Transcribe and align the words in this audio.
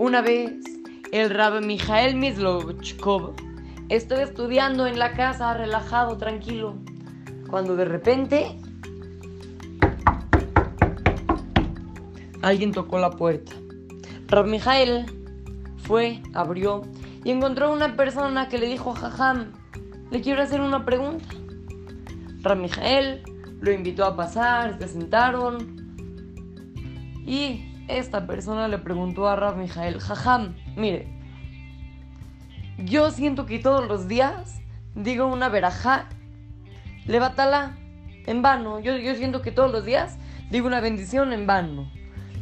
Una 0.00 0.22
vez, 0.22 0.54
el 1.12 1.28
Rab 1.28 1.62
Mijael 1.62 2.16
Mislochkov 2.16 3.34
estaba 3.90 4.22
estudiando 4.22 4.86
en 4.86 4.98
la 4.98 5.12
casa, 5.12 5.52
relajado, 5.52 6.16
tranquilo, 6.16 6.78
cuando 7.50 7.76
de 7.76 7.84
repente 7.84 8.56
alguien 12.40 12.72
tocó 12.72 12.98
la 12.98 13.10
puerta. 13.10 13.52
Rab 14.28 14.46
Mijael 14.46 15.04
fue, 15.76 16.22
abrió 16.32 16.80
y 17.22 17.30
encontró 17.30 17.66
a 17.66 17.70
una 17.70 17.94
persona 17.94 18.48
que 18.48 18.56
le 18.56 18.68
dijo, 18.68 18.94
jajam, 18.94 19.52
le 20.10 20.22
quiero 20.22 20.40
hacer 20.40 20.62
una 20.62 20.86
pregunta. 20.86 21.26
Rab 22.40 22.56
Mijael 22.56 23.22
lo 23.60 23.70
invitó 23.70 24.06
a 24.06 24.16
pasar, 24.16 24.78
se 24.78 24.88
sentaron 24.88 25.76
y 27.26 27.69
esta 27.98 28.26
persona 28.26 28.68
le 28.68 28.78
preguntó 28.78 29.28
a 29.28 29.36
Rab 29.36 29.56
Mijael, 29.56 30.00
jajam, 30.00 30.54
mire, 30.76 31.08
yo 32.78 33.10
siento 33.10 33.46
que 33.46 33.58
todos 33.58 33.86
los 33.86 34.08
días 34.08 34.60
digo 34.94 35.26
una 35.26 35.48
verajá, 35.48 36.08
levatala 37.06 37.76
en 38.26 38.42
vano. 38.42 38.80
Yo, 38.80 38.96
yo 38.96 39.14
siento 39.14 39.42
que 39.42 39.52
todos 39.52 39.70
los 39.70 39.84
días 39.84 40.18
digo 40.50 40.66
una 40.66 40.80
bendición 40.80 41.32
en 41.32 41.46
vano. 41.46 41.90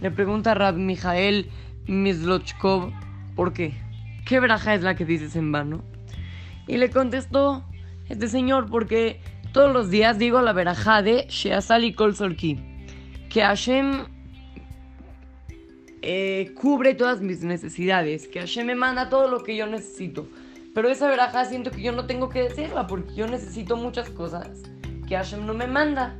Le 0.00 0.10
pregunta 0.10 0.52
a 0.52 0.54
Rab 0.54 0.74
Mijael 0.74 1.50
Mislochkov, 1.86 2.92
¿por 3.34 3.52
qué? 3.52 3.74
¿Qué 4.26 4.40
verajá 4.40 4.74
es 4.74 4.82
la 4.82 4.94
que 4.94 5.04
dices 5.04 5.36
en 5.36 5.52
vano? 5.52 5.82
Y 6.66 6.78
le 6.78 6.90
contestó 6.90 7.64
este 8.08 8.28
señor, 8.28 8.68
porque 8.68 9.20
todos 9.52 9.72
los 9.72 9.88
días 9.88 10.18
digo 10.18 10.42
la 10.42 10.52
verajá 10.52 11.00
de 11.00 11.26
Sheasali 11.28 11.94
Kol 11.94 12.14
Solki, 12.14 12.60
que 13.30 13.42
Hashem 13.42 14.15
eh, 16.08 16.54
cubre 16.54 16.94
todas 16.94 17.20
mis 17.20 17.42
necesidades, 17.42 18.28
que 18.28 18.38
Hashem 18.38 18.64
me 18.64 18.76
manda 18.76 19.08
todo 19.08 19.26
lo 19.26 19.42
que 19.42 19.56
yo 19.56 19.66
necesito. 19.66 20.28
Pero 20.72 20.88
esa 20.88 21.08
veraja 21.08 21.44
siento 21.46 21.72
que 21.72 21.82
yo 21.82 21.90
no 21.90 22.06
tengo 22.06 22.28
que 22.28 22.44
decirla 22.44 22.86
porque 22.86 23.12
yo 23.16 23.26
necesito 23.26 23.76
muchas 23.76 24.08
cosas 24.10 24.62
que 25.08 25.16
Hashem 25.16 25.44
no 25.44 25.52
me 25.52 25.66
manda. 25.66 26.16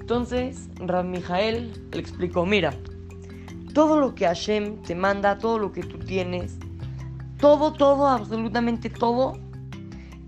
Entonces, 0.00 0.70
Rab 0.76 1.04
Mijael 1.04 1.72
le 1.92 2.00
explicó, 2.00 2.46
mira, 2.46 2.72
todo 3.74 4.00
lo 4.00 4.14
que 4.14 4.24
Hashem 4.24 4.80
te 4.80 4.94
manda, 4.94 5.36
todo 5.36 5.58
lo 5.58 5.70
que 5.70 5.82
tú 5.82 5.98
tienes, 5.98 6.56
todo, 7.38 7.74
todo, 7.74 8.08
absolutamente 8.08 8.88
todo, 8.88 9.38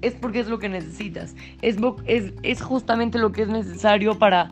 es 0.02 0.12
porque 0.12 0.41
es 0.41 0.48
lo 0.48 0.58
que 0.58 0.69
necesitas. 0.69 1.34
Es, 1.62 1.78
es, 2.05 2.34
es 2.42 2.61
justamente 2.61 3.19
lo 3.19 3.33
que 3.33 3.42
es 3.42 3.48
necesario 3.48 4.19
para, 4.19 4.50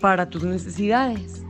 para 0.00 0.28
tus 0.28 0.42
necesidades. 0.42 1.44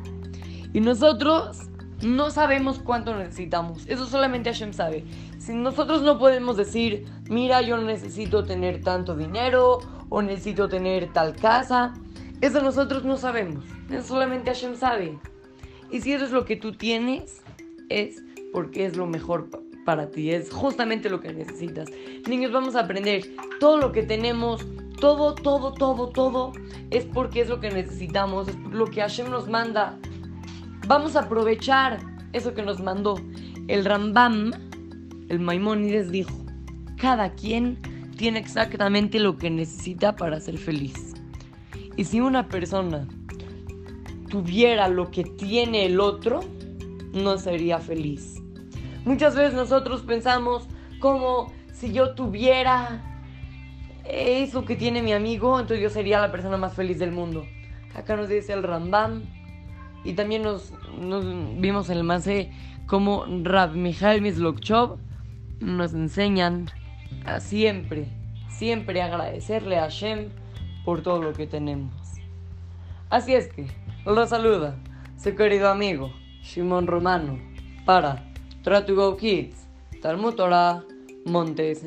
Y 0.72 0.80
nosotros 0.80 1.68
no 2.02 2.30
sabemos 2.30 2.78
cuánto 2.78 3.14
necesitamos. 3.16 3.86
Eso 3.86 4.06
solamente 4.06 4.50
Hashem 4.50 4.72
sabe. 4.72 5.04
Si 5.38 5.54
nosotros 5.54 6.02
no 6.02 6.18
podemos 6.18 6.56
decir, 6.56 7.06
mira, 7.28 7.62
yo 7.62 7.76
necesito 7.78 8.44
tener 8.44 8.82
tanto 8.82 9.16
dinero 9.16 9.80
o 10.08 10.22
necesito 10.22 10.68
tener 10.68 11.12
tal 11.12 11.36
casa, 11.36 11.94
eso 12.40 12.62
nosotros 12.62 13.04
no 13.04 13.16
sabemos. 13.16 13.64
Eso 13.90 14.08
solamente 14.08 14.50
Hashem 14.50 14.76
sabe. 14.76 15.18
Y 15.90 16.00
si 16.00 16.12
eso 16.12 16.24
es 16.24 16.30
lo 16.30 16.44
que 16.44 16.56
tú 16.56 16.72
tienes, 16.72 17.42
es 17.88 18.22
porque 18.52 18.86
es 18.86 18.96
lo 18.96 19.06
mejor 19.06 19.48
para 19.84 20.10
ti. 20.10 20.32
Es 20.32 20.50
justamente 20.50 21.10
lo 21.10 21.20
que 21.20 21.32
necesitas. 21.32 21.90
Niños, 22.28 22.52
vamos 22.52 22.76
a 22.76 22.80
aprender. 22.80 23.24
Todo 23.58 23.78
lo 23.78 23.92
que 23.92 24.02
tenemos, 24.02 24.64
todo, 25.00 25.34
todo, 25.34 25.72
todo, 25.72 26.08
todo, 26.08 26.52
es 26.90 27.04
porque 27.04 27.40
es 27.42 27.48
lo 27.48 27.60
que 27.60 27.70
necesitamos. 27.70 28.48
Es 28.48 28.56
lo 28.70 28.86
que 28.86 29.00
Hashem 29.00 29.30
nos 29.30 29.48
manda. 29.48 29.98
Vamos 30.90 31.14
a 31.14 31.20
aprovechar 31.20 32.00
eso 32.32 32.52
que 32.52 32.62
nos 32.62 32.80
mandó. 32.80 33.14
El 33.68 33.84
Rambam, 33.84 34.50
el 35.28 35.38
Maimónides 35.38 36.10
dijo, 36.10 36.36
cada 36.96 37.30
quien 37.34 37.78
tiene 38.16 38.40
exactamente 38.40 39.20
lo 39.20 39.38
que 39.38 39.50
necesita 39.50 40.16
para 40.16 40.40
ser 40.40 40.58
feliz. 40.58 41.14
Y 41.96 42.06
si 42.06 42.20
una 42.20 42.48
persona 42.48 43.06
tuviera 44.28 44.88
lo 44.88 45.12
que 45.12 45.22
tiene 45.22 45.86
el 45.86 46.00
otro, 46.00 46.40
no 47.12 47.38
sería 47.38 47.78
feliz. 47.78 48.42
Muchas 49.04 49.36
veces 49.36 49.54
nosotros 49.54 50.02
pensamos 50.02 50.66
como 50.98 51.52
si 51.72 51.92
yo 51.92 52.16
tuviera 52.16 53.22
eso 54.04 54.64
que 54.64 54.74
tiene 54.74 55.02
mi 55.02 55.12
amigo, 55.12 55.60
entonces 55.60 55.84
yo 55.84 55.88
sería 55.88 56.18
la 56.18 56.32
persona 56.32 56.56
más 56.56 56.74
feliz 56.74 56.98
del 56.98 57.12
mundo. 57.12 57.46
Acá 57.94 58.16
nos 58.16 58.28
dice 58.28 58.54
el 58.54 58.64
Rambam, 58.64 59.22
y 60.04 60.14
también 60.14 60.42
nos, 60.42 60.72
vimos 61.58 61.90
en 61.90 61.98
el 61.98 62.04
Mase 62.04 62.50
como 62.86 63.24
Rab 63.42 63.74
Mijael 63.74 64.22
Mislokchov 64.22 64.98
nos 65.60 65.92
enseñan 65.92 66.70
a 67.24 67.40
siempre, 67.40 68.06
siempre 68.48 69.02
agradecerle 69.02 69.78
a 69.78 69.82
Hashem 69.82 70.30
por 70.84 71.02
todo 71.02 71.22
lo 71.22 71.32
que 71.32 71.46
tenemos. 71.46 71.94
Así 73.10 73.34
es 73.34 73.48
que, 73.48 73.66
lo 74.06 74.26
saluda 74.26 74.76
su 75.22 75.34
querido 75.34 75.68
amigo 75.68 76.10
Shimon 76.42 76.86
Romano 76.86 77.38
para 77.84 78.24
Try 78.62 78.84
to 78.86 78.94
Go 78.94 79.16
Kids, 79.16 79.68
Talmud 80.00 80.34
Torah, 80.34 80.82
Montes. 81.26 81.84